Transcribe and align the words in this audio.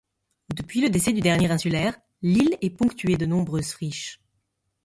Depuis 0.55 0.81
le 0.81 0.89
décès 0.89 1.13
du 1.13 1.19
dernier 1.21 1.51
insulaire, 1.51 1.95
l'île 2.23 2.57
est 2.61 2.71
ponctuée 2.71 3.17
de 3.17 3.27
nombreuses 3.27 3.71
friches. 3.71 4.19